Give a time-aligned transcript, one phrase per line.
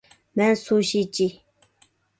[0.41, 1.31] مەن سۇشىچى.